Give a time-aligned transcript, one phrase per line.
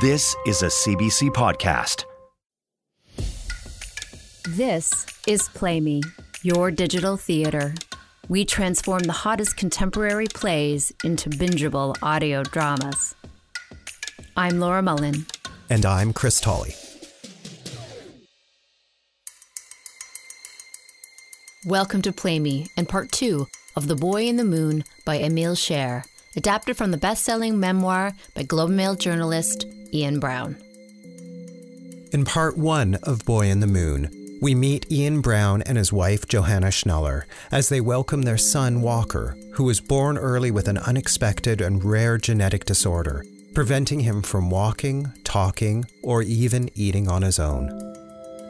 [0.00, 2.04] This is a CBC podcast.
[4.48, 6.02] This is Play Me,
[6.42, 7.74] your digital theater.
[8.28, 13.16] We transform the hottest contemporary plays into bingeable audio dramas.
[14.36, 15.26] I'm Laura Mullen.
[15.68, 16.76] And I'm Chris Tolley.
[21.66, 25.56] Welcome to Play Me and part two of The Boy in the Moon by Emil
[25.56, 26.04] Sher,
[26.36, 30.56] adapted from the best selling memoir by Globe Mail journalist Ian Brown.
[32.12, 36.26] In part one of Boy in the Moon, we meet Ian Brown and his wife
[36.26, 41.60] Johanna Schneller as they welcome their son Walker, who was born early with an unexpected
[41.60, 47.66] and rare genetic disorder, preventing him from walking, talking, or even eating on his own.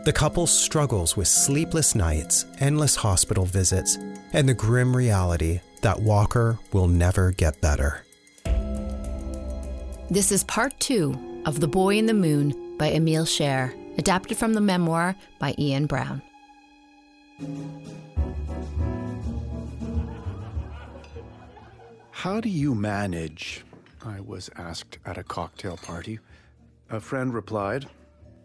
[0.04, 3.96] The couple struggles with sleepless nights, endless hospital visits,
[4.32, 8.04] and the grim reality that Walker will never get better.
[10.10, 14.54] This is part two of The Boy in the Moon by Emil Sher, adapted from
[14.54, 16.22] the memoir by Ian Brown.
[22.10, 23.64] How do you manage?
[24.04, 26.18] I was asked at a cocktail party.
[26.90, 27.86] A friend replied,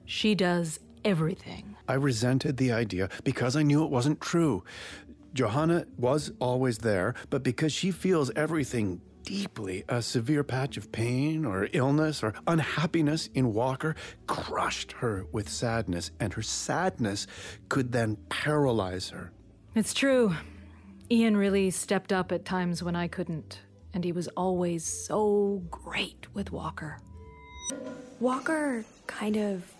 [0.05, 1.75] She does everything.
[1.87, 4.63] I resented the idea because I knew it wasn't true.
[5.33, 11.45] Johanna was always there, but because she feels everything deeply, a severe patch of pain
[11.45, 13.95] or illness or unhappiness in Walker
[14.27, 17.25] crushed her with sadness, and her sadness
[17.69, 19.31] could then paralyze her.
[19.75, 20.35] It's true.
[21.09, 23.59] Ian really stepped up at times when I couldn't,
[23.93, 26.99] and he was always so great with Walker.
[28.19, 29.73] Walker kind of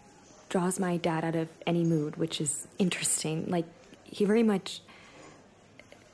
[0.49, 3.45] draws my dad out of any mood, which is interesting.
[3.49, 3.65] Like,
[4.03, 4.81] he very much.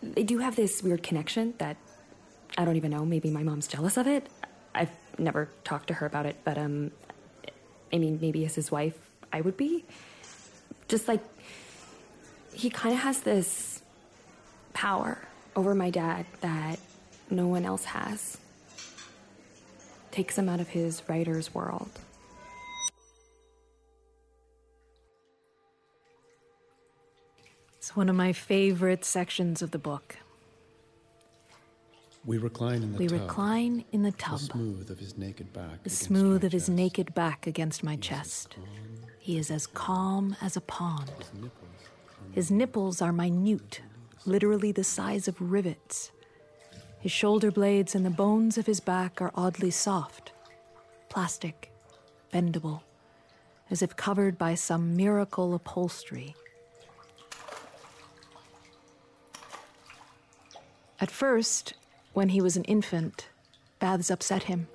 [0.02, 1.78] They do have this weird connection that
[2.58, 3.06] I don't even know.
[3.06, 4.28] Maybe my mom's jealous of it.
[4.74, 6.92] I've never talked to her about it, but, um,
[7.92, 8.98] I mean, maybe as his wife,
[9.34, 9.84] I would be.
[10.88, 11.22] Just like,
[12.54, 13.82] he kind of has this
[14.74, 16.80] power over my dad that
[17.30, 18.38] no one else has.
[20.12, 21.92] Takes him out of his writer's world.
[27.90, 30.18] It's one of my favorite sections of the book.
[32.24, 33.22] We recline in the We tub.
[33.22, 35.82] recline in the The smooth of his naked back.
[35.82, 38.58] the smooth of his naked back against my chest.
[39.18, 41.10] He is as calm as a pond.
[42.32, 43.82] His nipples are minute,
[44.24, 46.12] literally the size of rivets.
[47.00, 50.32] His shoulder blades and the bones of his back are oddly soft,
[51.10, 51.72] plastic,
[52.32, 52.82] bendable,
[53.72, 56.36] as if covered by some miracle upholstery.
[61.02, 61.74] At first,
[62.14, 63.30] when he was an infant,
[63.80, 64.68] baths upset him.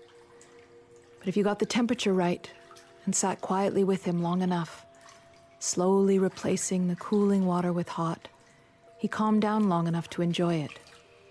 [1.19, 2.51] But if you got the temperature right
[3.05, 4.87] and sat quietly with him long enough,
[5.59, 8.29] slowly replacing the cooling water with hot,
[8.97, 10.79] he calmed down long enough to enjoy it,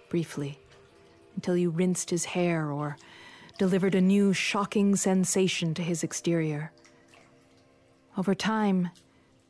[0.10, 0.60] briefly,
[1.36, 2.98] until you rinsed his hair or
[3.58, 6.72] delivered a new shocking sensation to his exterior.
[8.16, 8.90] Over time,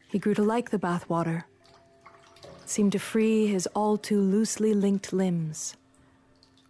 [0.07, 1.45] he grew to like the bath water,
[2.73, 5.75] seemed to free his all too loosely linked limbs,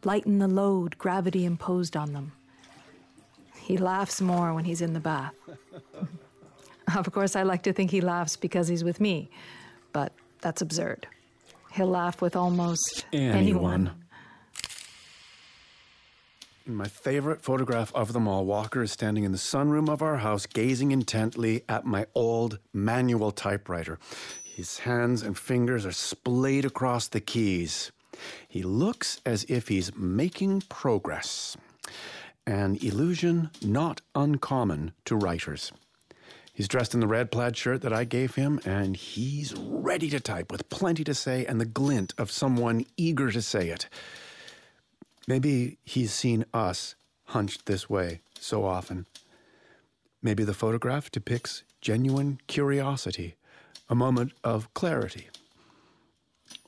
[0.03, 2.33] lighten the load gravity imposed on them.
[3.57, 5.33] He laughs more when he's in the bath.
[6.97, 9.29] of course, I like to think he laughs because he's with me,
[9.93, 11.07] but that's absurd.
[11.71, 13.91] He'll laugh with almost anyone.
[16.65, 20.45] My favorite photograph of them all, Walker is standing in the sunroom of our house,
[20.45, 23.99] gazing intently at my old manual typewriter.
[24.55, 27.91] His hands and fingers are splayed across the keys.
[28.47, 31.57] He looks as if he's making progress,
[32.45, 35.71] an illusion not uncommon to writers.
[36.53, 40.19] He's dressed in the red plaid shirt that I gave him, and he's ready to
[40.19, 43.89] type with plenty to say and the glint of someone eager to say it.
[45.27, 46.93] Maybe he's seen us
[47.25, 49.07] hunched this way so often.
[50.21, 53.35] Maybe the photograph depicts genuine curiosity,
[53.89, 55.29] a moment of clarity.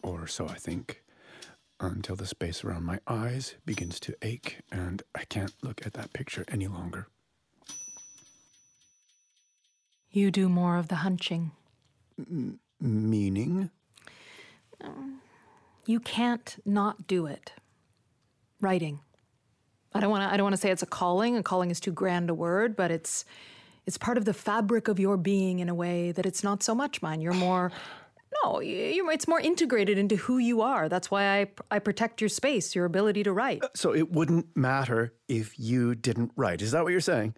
[0.03, 1.03] Or so I think,
[1.79, 6.13] until the space around my eyes begins to ache and I can't look at that
[6.13, 7.07] picture any longer.
[10.09, 11.51] You do more of the hunching.
[12.79, 13.69] Meaning?
[14.81, 15.19] Um,
[15.85, 17.51] you can't not do it.
[18.61, 19.01] Writing.
[19.93, 21.35] I don't want to I don't want to say it's a calling.
[21.37, 23.25] A calling is too grand a word, but it's
[23.85, 26.73] it's part of the fabric of your being in a way that it's not so
[26.75, 27.21] much mine.
[27.21, 27.71] You're more
[28.43, 30.89] no, it's more integrated into who you are.
[30.89, 33.63] That's why I I protect your space, your ability to write.
[33.75, 36.61] So it wouldn't matter if you didn't write.
[36.61, 37.35] Is that what you're saying?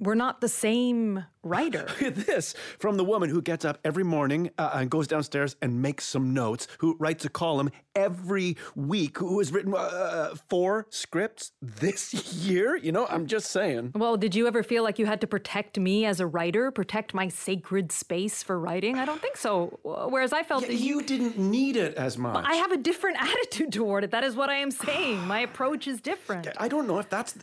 [0.00, 1.86] We're not the same writer.
[2.00, 6.04] this from the woman who gets up every morning uh, and goes downstairs and makes
[6.04, 12.34] some notes, who writes a column every week, who has written uh, four scripts this
[12.34, 12.76] year.
[12.76, 13.92] You know, I'm just saying.
[13.94, 17.14] Well, did you ever feel like you had to protect me as a writer, protect
[17.14, 18.96] my sacred space for writing?
[18.98, 19.78] I don't think so.
[19.82, 22.44] Whereas I felt Yeah, that you didn't need it as much.
[22.46, 24.10] I have a different attitude toward it.
[24.10, 25.26] That is what I am saying.
[25.26, 26.48] My approach is different.
[26.58, 27.34] I don't know if that's.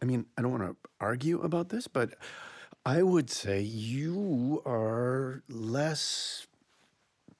[0.00, 2.14] I mean, I don't want to argue about this, but
[2.84, 6.46] I would say you are less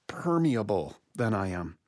[0.07, 1.79] permeable than I am.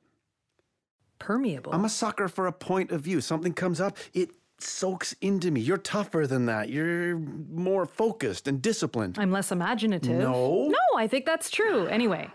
[1.19, 1.73] Permeable.
[1.73, 3.21] I'm a sucker for a point of view.
[3.21, 5.61] Something comes up, it soaks into me.
[5.61, 6.69] You're tougher than that.
[6.69, 9.17] You're more focused and disciplined.
[9.19, 10.17] I'm less imaginative.
[10.17, 10.69] No.
[10.69, 11.87] No, I think that's true.
[11.87, 12.29] Anyway.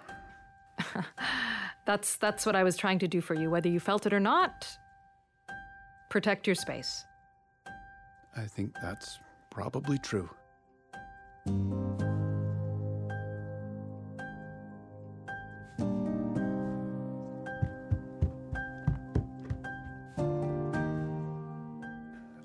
[1.87, 4.21] that's that's what I was trying to do for you whether you felt it or
[4.21, 4.69] not.
[6.11, 7.05] Protect your space.
[8.37, 9.19] I think that's
[9.51, 10.29] probably true.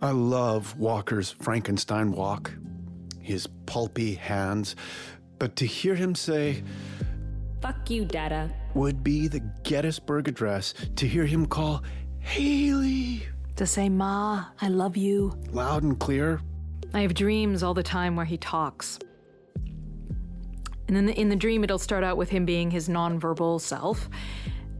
[0.01, 2.51] I love Walker's Frankenstein walk,
[3.19, 4.75] his pulpy hands,
[5.39, 6.63] but to hear him say,
[7.61, 8.49] Fuck you, Dada.
[8.73, 11.83] would be the Gettysburg Address, to hear him call
[12.19, 13.27] Haley
[13.61, 15.37] To say, Ma, I love you.
[15.51, 16.41] loud and clear,
[16.95, 18.97] I have dreams all the time where he talks.
[20.87, 24.09] And then in the dream, it'll start out with him being his nonverbal self.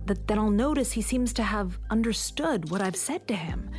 [0.08, 3.70] That then I'll notice he seems to have understood what I've said to him.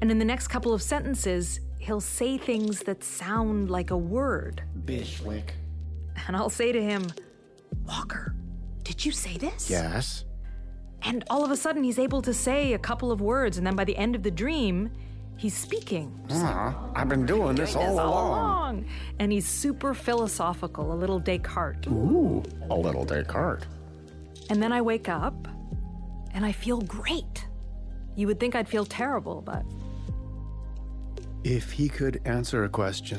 [0.00, 4.62] And in the next couple of sentences, he'll say things that sound like a word.
[4.86, 5.50] Bishwick.
[6.26, 7.06] And I'll say to him,
[7.84, 8.34] Walker,
[8.82, 9.68] did you say this?
[9.68, 10.24] Yes.
[11.04, 13.74] And all of a sudden, he's able to say a couple of words, and then
[13.74, 14.90] by the end of the dream,
[15.36, 16.12] he's speaking.
[16.94, 18.38] I've been doing this all This all along.
[18.38, 18.84] along.
[19.18, 21.88] And he's super philosophical, a little Descartes.
[21.88, 23.66] Ooh, a little Descartes.
[24.50, 25.48] And then I wake up
[26.34, 27.46] and I feel great.
[28.14, 29.64] You would think I'd feel terrible, but
[31.44, 33.18] If he could answer a question,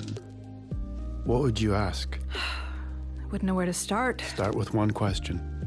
[1.26, 2.18] what would you ask?
[3.22, 4.22] I wouldn't know where to start.
[4.22, 5.63] Start with one question.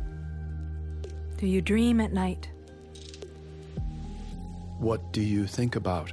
[1.38, 2.48] Do you dream at night?
[4.78, 6.12] What do you think about?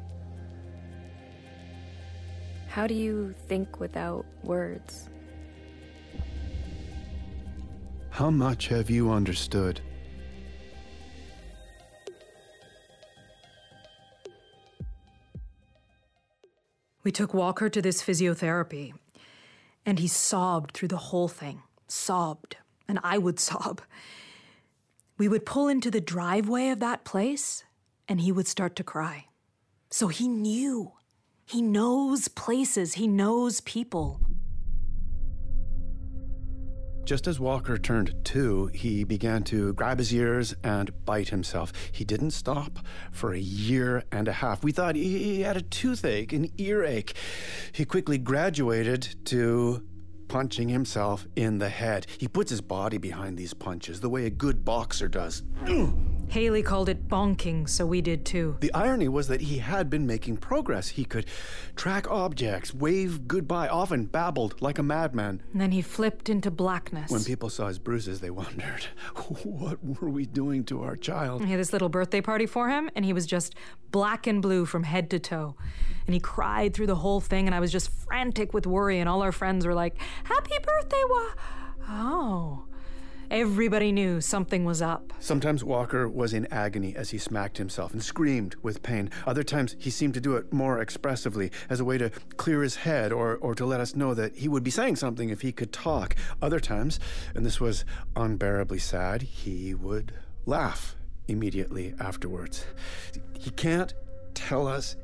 [2.68, 5.10] How do you think without words?
[8.10, 9.80] How much have you understood?
[17.04, 18.94] We took Walker to this physiotherapy,
[19.86, 21.62] and he sobbed through the whole thing.
[21.88, 22.58] Sobbed.
[22.88, 23.82] And I would sob.
[25.18, 27.64] We would pull into the driveway of that place,
[28.08, 29.28] and he would start to cry.
[29.90, 30.94] So he knew.
[31.46, 34.20] He knows places, he knows people.
[37.06, 41.74] Just as Walker turned two, he began to grab his ears and bite himself.
[41.92, 42.80] He didn't stop
[43.12, 44.64] for a year and a half.
[44.64, 47.14] We thought he had a toothache, an earache.
[47.74, 49.86] He quickly graduated to
[50.34, 52.08] punching himself in the head.
[52.18, 55.44] He puts his body behind these punches the way a good boxer does.
[56.34, 58.58] Haley called it bonking, so we did too.
[58.60, 60.90] The irony was that he had been making progress.
[60.90, 61.28] He could
[61.76, 65.44] track objects, wave goodbye, often babbled like a madman.
[65.52, 67.12] And then he flipped into blackness.
[67.12, 68.88] When people saw his bruises, they wondered,
[69.44, 71.44] what were we doing to our child?
[71.44, 73.54] I had this little birthday party for him, and he was just
[73.92, 75.56] black and blue from head to toe.
[76.08, 79.08] And he cried through the whole thing, and I was just frantic with worry, and
[79.08, 81.26] all our friends were like, Happy birthday, Wa!
[81.90, 82.66] Oh.
[83.34, 85.12] Everybody knew something was up.
[85.20, 89.10] Sometimes Walker was in agony as he smacked himself and screamed with pain.
[89.26, 92.76] Other times he seemed to do it more expressively as a way to clear his
[92.76, 95.52] head or, or to let us know that he would be saying something if he
[95.52, 96.16] could talk.
[96.44, 97.00] Other times,
[97.34, 97.86] and this was
[98.16, 100.14] unbearably sad, he would
[100.46, 100.96] laugh
[101.28, 102.68] immediately afterwards.
[103.40, 103.96] He can't
[104.36, 104.96] tell us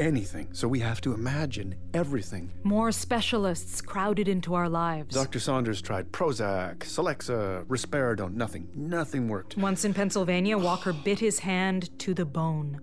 [0.00, 2.50] anything, so we have to imagine everything.
[2.64, 5.14] More specialists crowded into our lives.
[5.14, 5.38] Dr.
[5.38, 8.68] Saunders tried Prozac, Celexa, Risperidone, nothing.
[8.74, 9.56] Nothing worked.
[9.56, 12.80] Once in Pennsylvania, Walker bit his hand to the bone.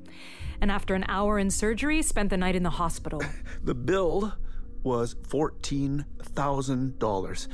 [0.61, 3.21] And after an hour in surgery, spent the night in the hospital.
[3.63, 4.33] The bill
[4.83, 7.47] was $14,000.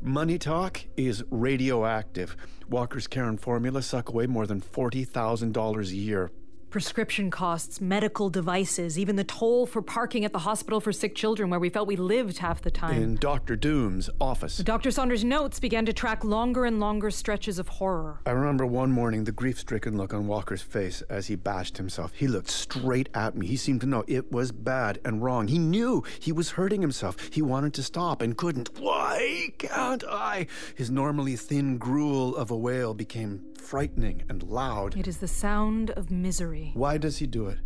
[0.00, 2.36] Money talk is radioactive.
[2.68, 6.30] Walker's Care and formula suck away more than $40,000 a year.
[6.74, 11.48] Prescription costs, medical devices, even the toll for parking at the hospital for sick children
[11.48, 13.00] where we felt we lived half the time.
[13.00, 13.54] In Dr.
[13.54, 14.58] Doom's office.
[14.58, 14.90] Dr.
[14.90, 18.18] Saunders' notes began to track longer and longer stretches of horror.
[18.26, 22.12] I remember one morning the grief stricken look on Walker's face as he bashed himself.
[22.12, 23.46] He looked straight at me.
[23.46, 25.46] He seemed to know it was bad and wrong.
[25.46, 27.32] He knew he was hurting himself.
[27.32, 28.70] He wanted to stop and couldn't.
[28.80, 30.48] Why can't I?
[30.74, 34.96] His normally thin gruel of a wail became frightening and loud.
[34.96, 36.72] It is the sound of misery.
[36.74, 37.58] Why does he do it?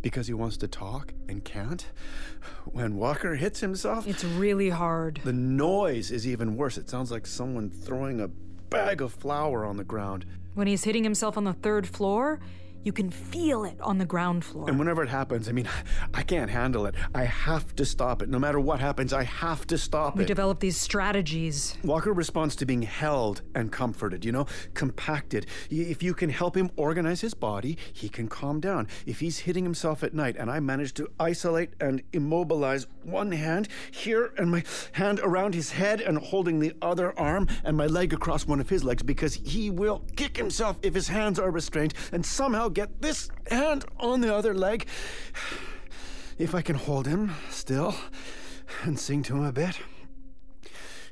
[0.00, 1.86] Because he wants to talk and can't?
[2.64, 4.06] When Walker hits himself?
[4.06, 5.20] It's really hard.
[5.24, 6.78] The noise is even worse.
[6.78, 10.24] It sounds like someone throwing a bag of flour on the ground.
[10.54, 12.40] When he's hitting himself on the third floor,
[12.88, 14.66] you can feel it on the ground floor.
[14.66, 15.68] And whenever it happens, I mean,
[16.14, 16.94] I can't handle it.
[17.14, 18.30] I have to stop it.
[18.30, 20.24] No matter what happens, I have to stop we it.
[20.24, 21.76] We develop these strategies.
[21.84, 25.44] Walker responds to being held and comforted, you know, compacted.
[25.68, 28.88] If you can help him organize his body, he can calm down.
[29.04, 33.68] If he's hitting himself at night and I manage to isolate and immobilize one hand
[33.90, 38.14] here and my hand around his head and holding the other arm and my leg
[38.14, 41.92] across one of his legs because he will kick himself if his hands are restrained
[42.12, 44.86] and somehow get this hand on the other leg.
[46.38, 47.92] If I can hold him still
[48.84, 49.80] and sing to him a bit,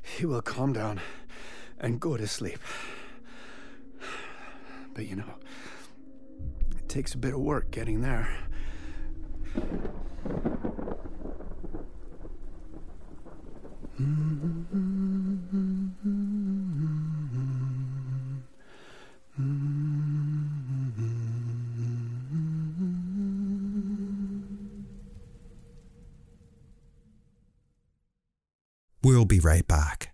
[0.01, 1.01] he will calm down
[1.77, 2.59] and go to sleep.
[4.93, 5.33] But you know,
[6.77, 8.29] it takes a bit of work getting there.
[29.07, 30.13] We'll be right back.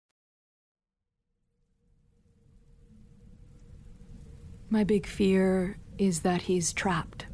[4.71, 7.25] My big fear is that he's trapped.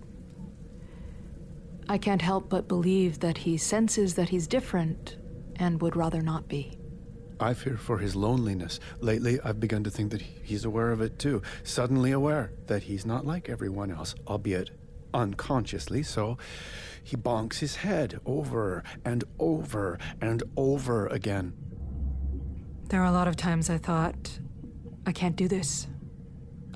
[1.88, 5.18] I can't help but believe that he senses that he's different
[5.56, 6.80] and would rather not be.
[7.40, 8.80] I fear for his loneliness.
[9.02, 11.44] Lately, I've begun to think that he's aware of it too.
[11.64, 14.72] Suddenly aware that he's not like everyone else, albeit
[15.14, 16.40] unconsciously so.
[17.04, 21.54] He bonks his head over and over and over again.
[22.90, 24.40] There are a lot of times I thought,
[25.06, 25.88] I can't do this.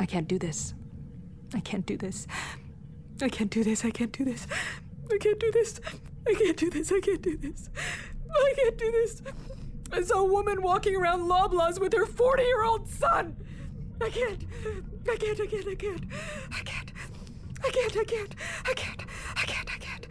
[0.02, 0.74] I can't do this.
[1.54, 2.26] I can't do this.
[3.22, 3.86] I can't do this.
[3.86, 4.48] I can't do this.
[5.12, 5.80] I can't do this.
[6.28, 6.92] I can't do this.
[6.92, 7.70] I can't do this.
[8.32, 9.22] I can't do this.
[9.92, 13.38] I saw a woman walking around Loblaws with her 40 year old son.
[14.02, 14.44] I can't.
[15.08, 15.40] I can't.
[15.40, 15.68] I can't.
[15.68, 16.04] I can't.
[16.52, 16.92] I can't.
[17.64, 17.94] I can't.
[17.94, 18.36] I can't.
[18.66, 19.06] I can't.
[19.38, 20.08] I can't.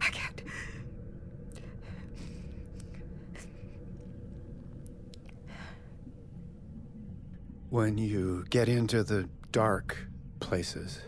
[0.00, 0.42] I can't.
[7.74, 10.06] When you get into the dark
[10.38, 11.00] places,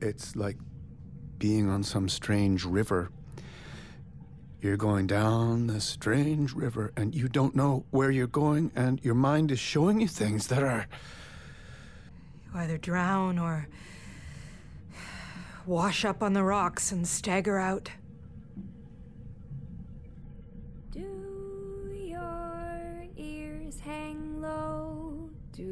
[0.00, 0.56] it's like
[1.36, 3.10] being on some strange river.
[4.62, 9.14] You're going down this strange river and you don't know where you're going, and your
[9.14, 10.86] mind is showing you things that are.
[12.46, 13.68] You either drown or
[15.66, 17.90] wash up on the rocks and stagger out.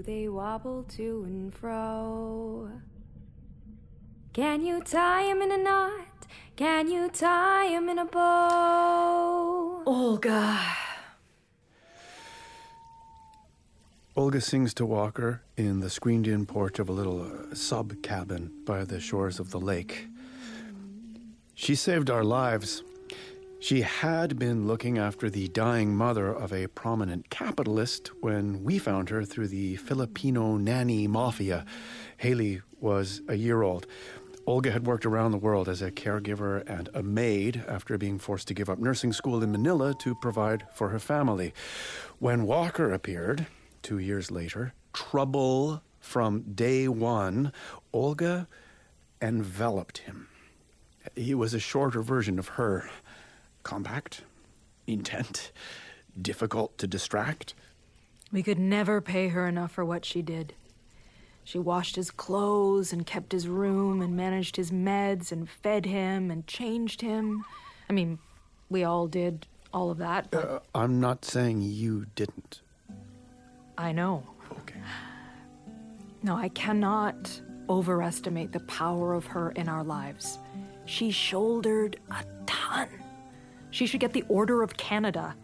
[0.03, 2.69] Do they wobble to and fro?
[4.33, 6.27] Can you tie 'em in a knot?
[6.57, 9.85] Can you tie 'em in a bow?
[9.87, 10.59] Olga.
[14.17, 18.51] Olga sings to Walker in the screened in porch of a little uh, sub cabin
[18.65, 20.09] by the shores of the lake.
[21.55, 22.83] She saved our lives.
[23.63, 29.09] She had been looking after the dying mother of a prominent capitalist when we found
[29.11, 31.65] her through the Filipino nanny mafia.
[32.17, 33.87] Haley was a year old.
[34.49, 38.49] Olga had worked around the world as a caregiver and a maid after being forced
[38.49, 41.55] to give up nursing school in Manila to provide for her family.
[42.19, 43.47] When Walker appeared,
[43.81, 47.53] two years later, trouble from day one,
[47.93, 48.49] Olga
[49.21, 50.27] enveloped him.
[51.15, 52.89] He was a shorter version of her
[53.63, 54.23] compact,
[54.87, 55.53] intent,
[56.21, 57.55] difficult to distract.
[58.31, 60.55] We could never pay her enough for what she did.
[61.45, 66.31] She washed his clothes and kept his room and managed his meds and fed him
[66.31, 67.45] and changed him.
[67.91, 68.19] I mean,
[68.71, 72.61] we all did all of that, Uh, I'm not saying you didn't.
[73.79, 74.23] I know.
[74.61, 74.81] Okay.
[76.23, 80.39] No, I cannot overestimate the power of her in our lives.
[80.85, 82.89] She shouldered a ton.
[83.73, 85.35] She should get the Order of Canada.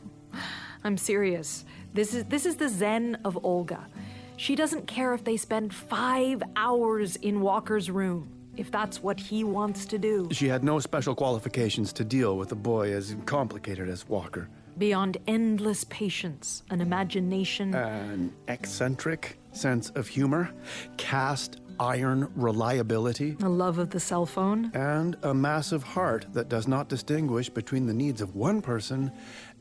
[0.84, 1.64] I'm serious.
[1.94, 3.88] This is this is the zen of Olga.
[4.36, 9.44] She doesn't care if they spend 5 hours in Walker's room if that's what he
[9.44, 10.28] wants to do.
[10.32, 14.48] She had no special qualifications to deal with a boy as complicated as Walker.
[14.76, 20.50] Beyond endless patience, an imagination, An eccentric sense of humor,
[20.96, 24.70] cast iron reliability, a love of the cell phone.
[24.74, 29.12] and a massive heart that does not distinguish between the needs of one person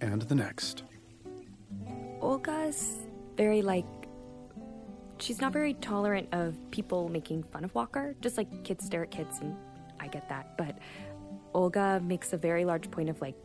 [0.01, 0.83] and the next.
[2.21, 2.97] Olga's
[3.35, 3.85] very like.
[5.19, 8.15] She's not very tolerant of people making fun of Walker.
[8.21, 9.55] Just like kids stare at kids, and
[9.99, 10.57] I get that.
[10.57, 10.77] But
[11.53, 13.35] Olga makes a very large point of like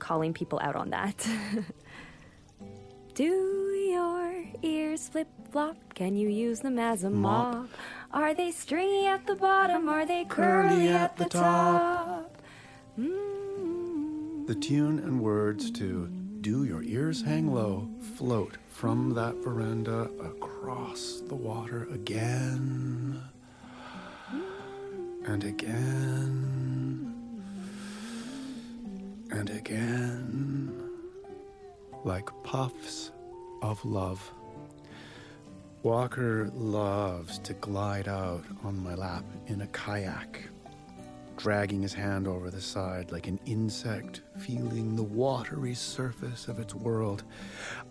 [0.00, 1.26] calling people out on that.
[3.14, 5.76] Do your ears flip flop?
[5.94, 7.54] Can you use them as a mop?
[7.54, 7.68] Mop.
[8.12, 9.88] Are they stringy at the bottom?
[9.88, 12.36] Are they curly, at the top?
[12.98, 14.46] Mm.
[14.48, 16.08] The tune and words to
[16.40, 23.22] Do Your Ears Hang Low float from that veranda across the water again
[25.24, 27.14] and again
[29.30, 30.82] and again
[32.04, 33.12] like puffs
[33.62, 34.32] of love.
[35.82, 40.42] Walker loves to glide out on my lap in a kayak,
[41.38, 46.74] dragging his hand over the side like an insect feeling the watery surface of its
[46.74, 47.24] world.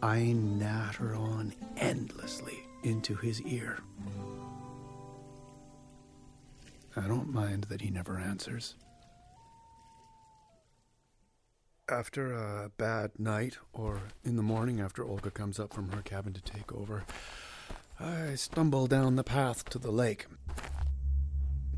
[0.04, 3.80] I natter on endlessly into his ear.
[6.96, 8.76] I don't mind that he never answers.
[11.90, 16.34] After a bad night, or in the morning after Olga comes up from her cabin
[16.34, 17.04] to take over,
[18.02, 20.28] I stumble down the path to the lake.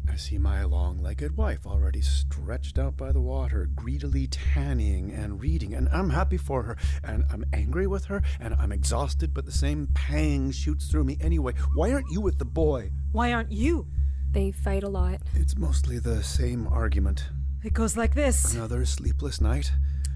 [0.08, 5.42] I see my long legged wife already stretched out by the water, greedily tanning and
[5.42, 9.46] reading, and I'm happy for her, and I'm angry with her, and I'm exhausted, but
[9.46, 11.54] the same pang shoots through me anyway.
[11.74, 12.92] Why aren't you with the boy?
[13.14, 13.88] Why aren't you?
[14.30, 15.22] They fight a lot.
[15.34, 17.30] It's mostly the same argument.
[17.64, 18.54] It goes like this.
[18.54, 19.72] Another sleepless night.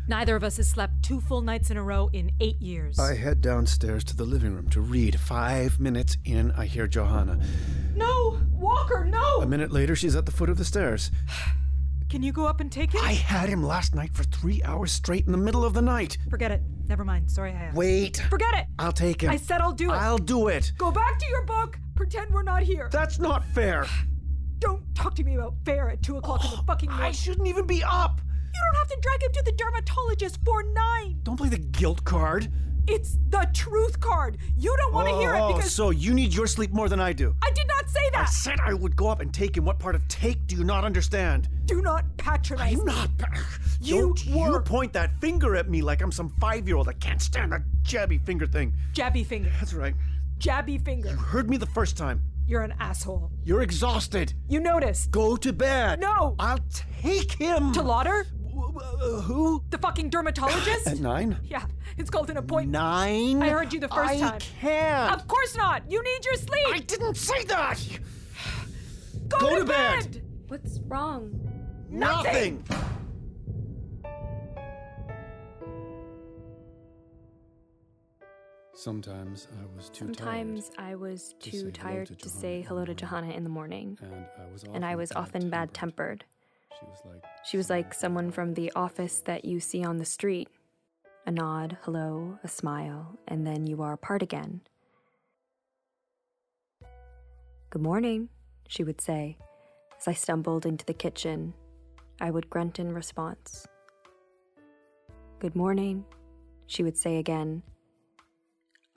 [0.07, 2.99] Neither of us has slept two full nights in a row in eight years.
[2.99, 5.19] I head downstairs to the living room to read.
[5.19, 7.39] Five minutes in, I hear Johanna.
[7.95, 8.39] No!
[8.51, 9.41] Walker, no!
[9.41, 11.11] A minute later, she's at the foot of the stairs.
[12.09, 13.01] Can you go up and take him?
[13.03, 16.17] I had him last night for three hours straight in the middle of the night.
[16.29, 16.61] Forget it.
[16.87, 17.31] Never mind.
[17.31, 17.75] Sorry I asked.
[17.75, 18.17] Wait.
[18.29, 18.67] Forget it!
[18.77, 19.31] I'll take him.
[19.31, 19.95] I said I'll do it.
[19.95, 20.71] I'll do it.
[20.77, 21.79] Go back to your book.
[21.95, 22.89] Pretend we're not here.
[22.91, 23.87] That's not fair.
[24.59, 27.07] Don't talk to me about fair at two o'clock in the oh, fucking morning.
[27.07, 28.21] I shouldn't even be up.
[28.55, 31.19] You don't have to drag him to the dermatologist for nine.
[31.23, 32.49] Don't play the guilt card.
[32.87, 34.37] It's the truth card.
[34.55, 36.99] You don't want to hear it Oh, because so you need your sleep more than
[36.99, 37.35] I do.
[37.43, 38.21] I did not say that.
[38.21, 39.65] I said I would go up and take him.
[39.65, 41.49] What part of take do you not understand?
[41.65, 43.09] Do not patronize I'm not.
[43.81, 46.87] You Don't you point that finger at me like I'm some five-year-old.
[46.87, 48.73] I can't stand that jabby finger thing.
[48.93, 49.51] Jabby finger.
[49.59, 49.95] That's right.
[50.37, 51.09] Jabby finger.
[51.09, 52.21] You heard me the first time.
[52.47, 53.31] You're an asshole.
[53.43, 54.33] You're exhausted.
[54.47, 55.09] You noticed.
[55.09, 55.99] Go to bed.
[55.99, 56.35] No.
[56.37, 56.59] I'll
[57.01, 57.73] take him.
[57.73, 58.27] To Lauder?
[58.75, 59.63] Uh, who?
[59.69, 60.87] The fucking dermatologist?
[60.87, 61.37] At nine?
[61.43, 61.65] yeah,
[61.97, 62.71] it's called an appointment.
[62.73, 63.41] Nine?
[63.41, 64.39] I heard you the first I time.
[64.61, 65.13] can't.
[65.13, 65.89] Of course not.
[65.89, 66.67] You need your sleep.
[66.73, 67.79] I didn't say that.
[69.27, 70.11] Go, Go to, to bed.
[70.11, 70.21] bed.
[70.47, 71.31] What's wrong?
[71.89, 72.63] Nothing.
[78.73, 82.93] Sometimes I was too Sometimes I was too say tired to to say hello to.
[82.93, 83.97] Johanna in the morning.
[84.01, 86.25] and I was often And I was often bad tempered.
[86.79, 90.05] She was like She was like someone from the office that you see on the
[90.05, 90.49] street.
[91.25, 94.61] A nod, hello, a smile, and then you are apart again.
[97.69, 98.29] Good morning,
[98.67, 99.37] she would say.
[99.97, 101.53] As I stumbled into the kitchen,
[102.21, 103.67] I would grunt in response.
[105.39, 106.05] Good morning,
[106.67, 107.63] she would say again.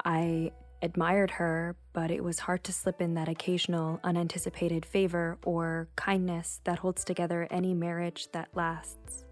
[0.05, 5.89] I admired her, but it was hard to slip in that occasional unanticipated favor or
[5.97, 9.25] kindness that holds together any marriage that lasts.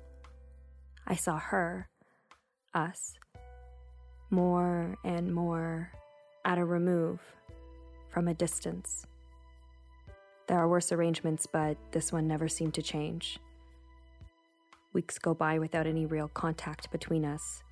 [1.06, 1.88] I saw her,
[2.74, 3.14] us,
[4.30, 5.92] more and more
[6.44, 7.20] at a remove,
[8.10, 9.06] from a distance.
[10.48, 13.38] There are worse arrangements, but this one never seemed to change.
[14.92, 17.62] Weeks go by without any real contact between us.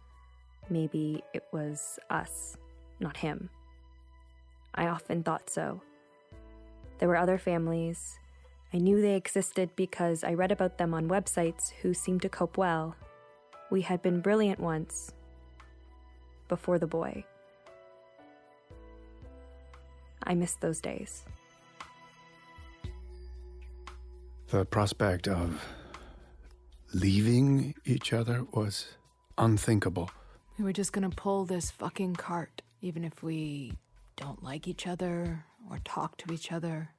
[0.68, 2.56] Maybe it was us,
[3.00, 3.48] not him.
[4.74, 5.80] I often thought so.
[6.98, 8.18] There were other families.
[8.72, 12.56] I knew they existed because I read about them on websites who seemed to cope
[12.58, 12.96] well.
[13.70, 15.12] We had been brilliant once,
[16.48, 17.24] before the boy.
[20.22, 21.24] I miss those days.
[24.48, 25.64] The prospect of
[26.92, 28.87] leaving each other was
[29.37, 30.10] unthinkable.
[30.58, 33.74] We were just gonna pull this fucking cart, even if we
[34.16, 36.90] don't like each other or talk to each other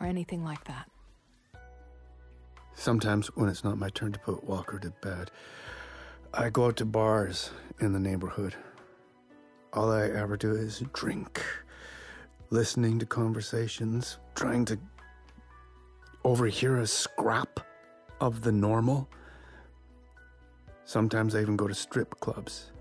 [0.00, 0.88] or anything like that.
[2.74, 5.30] Sometimes, when it's not my turn to put Walker to bed,
[6.32, 8.54] I go out to bars in the neighborhood.
[9.72, 11.40] All I ever do is drink,
[12.50, 14.78] listening to conversations, trying to
[16.24, 17.60] overhear a scrap
[18.20, 19.08] of the normal.
[20.84, 22.72] Sometimes I even go to strip clubs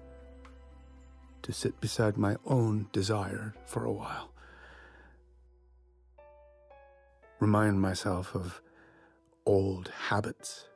[1.44, 4.32] to sit beside my own desire for a while.
[7.40, 8.62] Remind myself of
[9.46, 10.68] old habits.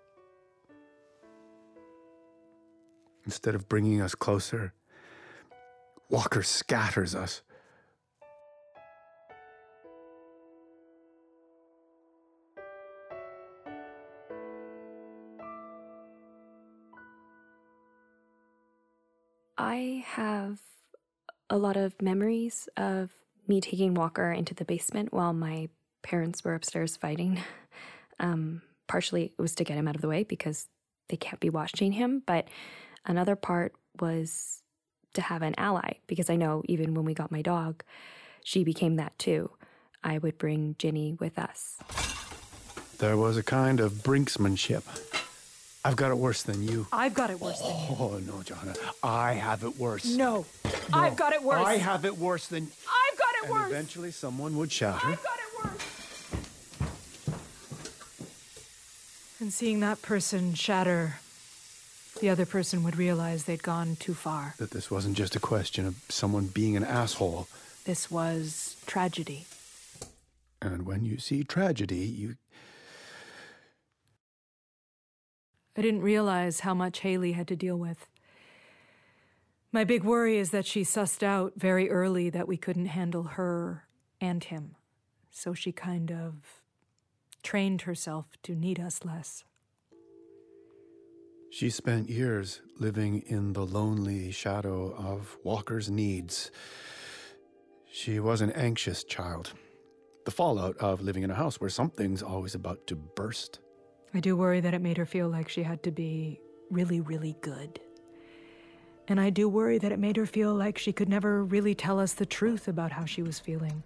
[3.26, 4.74] Instead of bringing us closer,
[6.10, 7.42] Walker scatters us.
[21.58, 23.10] A lot of memories of
[23.48, 25.70] me taking Walker into the basement while my
[26.04, 27.42] parents were upstairs fighting.
[28.20, 30.66] Um, partially it was to get him out of the way because
[31.10, 32.48] they can't be watching him, but
[33.06, 34.64] another part was
[35.14, 37.84] to have an ally because I know even when we got my dog,
[38.44, 39.52] she became that too.
[40.04, 41.78] I would bring Ginny with us.
[42.98, 45.17] There was a kind of brinksmanship.
[45.86, 46.88] I've got it worse than you.
[46.92, 47.96] I've got it worse than you.
[48.00, 48.74] Oh, no, Johanna.
[49.04, 50.06] I have it worse.
[50.06, 50.46] No,
[50.92, 51.66] I've got it worse.
[51.66, 52.64] I have it worse than.
[52.64, 53.72] I've got it And worse.
[53.72, 55.08] eventually someone would shatter.
[55.08, 55.82] I've got it worse.
[59.40, 61.20] And seeing that person shatter,
[62.20, 64.56] the other person would realize they'd gone too far.
[64.58, 67.48] That this wasn't just a question of someone being an asshole.
[67.86, 69.46] This was tragedy.
[70.62, 72.36] And when you see tragedy, you.
[75.78, 78.08] I didn't realize how much Haley had to deal with.
[79.72, 83.84] My big worry is that she sussed out very early that we couldn't handle her
[84.20, 84.76] and him.
[85.30, 86.64] So she kind of
[87.44, 89.44] trained herself to need us less.
[91.52, 96.50] She spent years living in the lonely shadow of Walker's needs.
[97.92, 99.54] She was an anxious child.
[100.26, 103.60] The fallout of living in a house where something's always about to burst.
[104.14, 106.40] I do worry that it made her feel like she had to be
[106.70, 107.80] really, really good.
[109.08, 112.00] And I do worry that it made her feel like she could never really tell
[112.00, 113.84] us the truth about how she was feeling.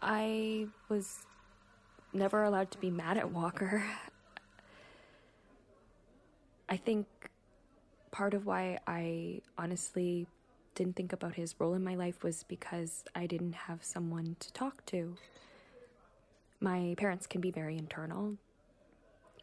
[0.00, 1.24] I was
[2.12, 3.82] never allowed to be mad at Walker.
[6.68, 7.06] I think
[8.10, 10.26] part of why I honestly
[10.74, 14.52] didn't think about his role in my life was because I didn't have someone to
[14.52, 15.16] talk to.
[16.64, 18.38] My parents can be very internal.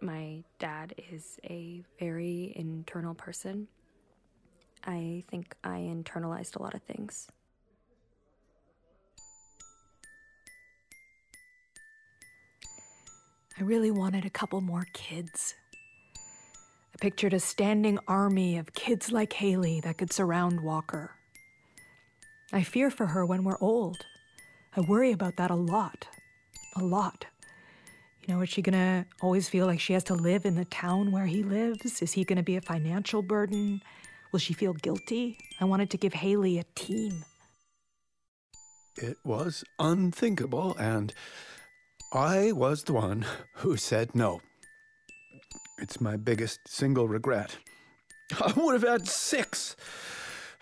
[0.01, 3.67] My dad is a very internal person.
[4.83, 7.27] I think I internalized a lot of things.
[13.55, 15.53] I really wanted a couple more kids.
[16.15, 21.11] I pictured a standing army of kids like Haley that could surround Walker.
[22.51, 24.07] I fear for her when we're old.
[24.75, 26.07] I worry about that a lot.
[26.75, 27.25] A lot.
[28.25, 31.11] You know, is she gonna always feel like she has to live in the town
[31.11, 32.01] where he lives?
[32.01, 33.81] Is he gonna be a financial burden?
[34.31, 35.37] Will she feel guilty?
[35.59, 37.25] I wanted to give Haley a team.
[38.95, 41.13] It was unthinkable, and
[42.13, 44.41] I was the one who said no.
[45.79, 47.57] It's my biggest single regret.
[48.39, 49.75] I would have had six.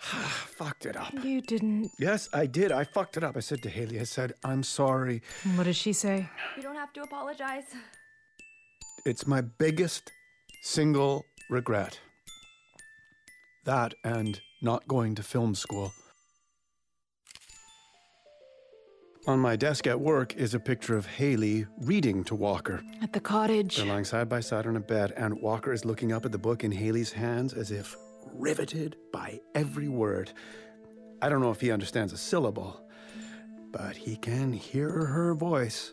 [0.00, 1.12] fucked it up.
[1.22, 1.90] You didn't.
[1.98, 2.72] Yes, I did.
[2.72, 3.36] I fucked it up.
[3.36, 5.22] I said to Haley, I said, I'm sorry.
[5.56, 6.28] What does she say?
[6.56, 7.64] You don't have to apologize.
[9.04, 10.10] It's my biggest
[10.62, 11.98] single regret.
[13.66, 15.92] That and not going to film school.
[19.26, 22.82] On my desk at work is a picture of Haley reading to Walker.
[23.02, 23.76] At the cottage.
[23.76, 26.38] They're lying side by side on a bed, and Walker is looking up at the
[26.38, 27.94] book in Haley's hands as if
[28.34, 30.32] riveted by every word.
[31.22, 32.80] I don't know if he understands a syllable,
[33.72, 35.92] but he can hear her voice,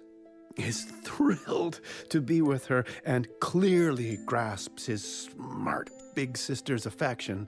[0.56, 7.48] is thrilled to be with her, and clearly grasps his smart big sister's affection.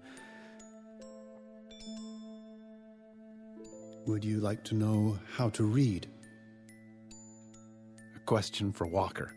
[4.06, 6.08] Would you like to know how to read?
[8.15, 9.34] A question for Walker.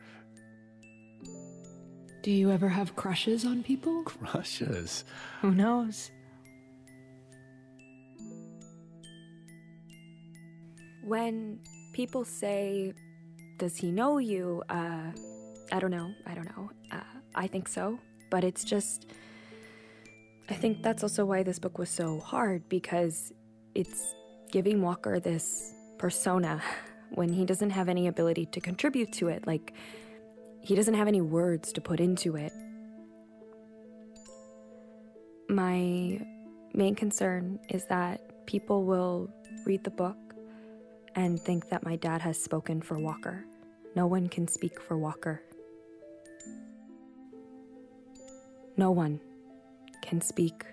[2.22, 4.04] Do you ever have crushes on people?
[4.04, 5.04] Crushes?
[5.40, 6.12] Who knows?
[11.02, 11.58] When
[11.92, 12.94] people say,
[13.58, 14.62] Does he know you?
[14.70, 15.10] Uh,
[15.72, 16.14] I don't know.
[16.24, 16.70] I don't know.
[16.92, 17.00] Uh,
[17.34, 17.98] I think so.
[18.30, 19.06] But it's just.
[20.48, 23.32] I think that's also why this book was so hard because
[23.74, 24.14] it's
[24.52, 26.62] giving Walker this persona
[27.10, 29.44] when he doesn't have any ability to contribute to it.
[29.44, 29.74] Like,
[30.62, 32.52] he doesn't have any words to put into it.
[35.48, 36.20] My
[36.72, 39.28] main concern is that people will
[39.66, 40.16] read the book
[41.14, 43.44] and think that my dad has spoken for Walker.
[43.94, 45.42] No one can speak for Walker.
[48.76, 49.20] No one
[50.00, 50.64] can speak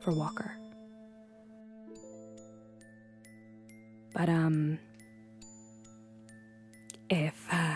[0.00, 0.52] for Walker.
[4.14, 4.78] But, um,
[7.10, 7.75] if uh,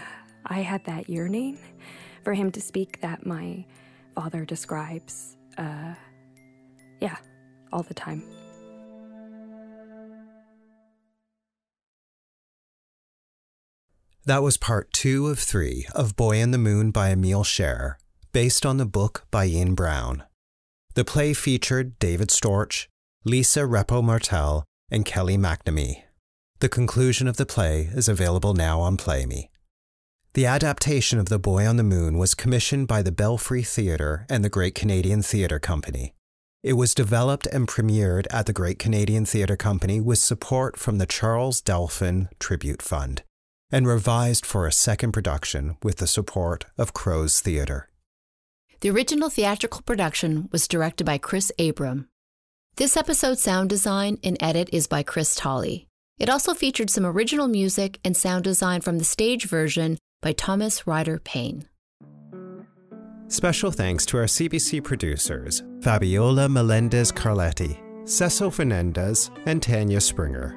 [0.50, 1.58] I had that yearning
[2.24, 3.64] for him to speak that my
[4.16, 5.94] father describes, uh,
[7.00, 7.16] yeah,
[7.72, 8.24] all the time.
[14.26, 17.96] That was part two of three of Boy in the Moon by Emil Sher,
[18.32, 20.24] based on the book by Ian Brown.
[20.94, 22.88] The play featured David Storch,
[23.24, 26.02] Lisa Repo Martell, and Kelly McNamee.
[26.58, 29.48] The conclusion of the play is available now on Play Me.
[30.35, 34.45] The adaptation of The Boy on the Moon was commissioned by the Belfry Theatre and
[34.45, 36.14] the Great Canadian Theatre Company.
[36.62, 41.07] It was developed and premiered at the Great Canadian Theatre Company with support from the
[41.07, 43.25] Charles Delphin Tribute Fund,
[43.73, 47.88] and revised for a second production with the support of Crow's Theatre.
[48.83, 52.09] The original theatrical production was directed by Chris Abraham.
[52.77, 55.88] This episode's sound design and edit is by Chris Tolley.
[56.21, 60.87] It also featured some original music and sound design from the stage version by Thomas
[60.87, 61.66] Ryder Payne.
[63.28, 67.78] Special thanks to our CBC producers, Fabiola Melendez Carletti,
[68.09, 70.56] Cecil Fernandez, and Tanya Springer.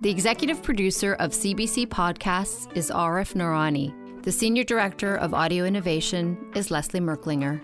[0.00, 4.22] The executive producer of CBC Podcasts is Arif Noorani.
[4.22, 7.60] The senior director of audio innovation is Leslie Merklinger.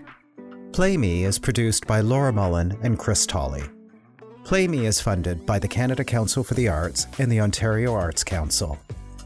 [0.71, 3.63] Play Me is produced by Laura Mullen and Chris Tolley.
[4.43, 8.23] Play Me is funded by the Canada Council for the Arts and the Ontario Arts
[8.23, 8.79] Council.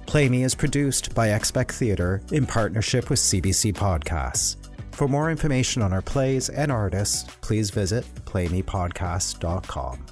[0.06, 4.56] Play Me is produced by Expect Theatre in partnership with CBC Podcasts.
[4.91, 10.06] For more information on our plays and artists, please visit playmepodcast.com.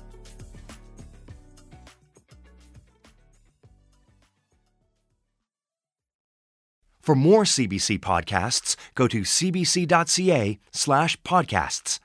[6.99, 11.99] For more CBC podcasts, go to cbc.ca slash podcasts.